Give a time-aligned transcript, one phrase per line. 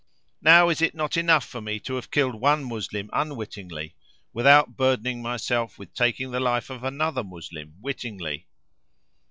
[0.41, 3.93] Now is it not enough for me to have killed one Moslem unwittingly,
[4.33, 8.47] without burdening myself with taking the life of another Moslem wittingly?"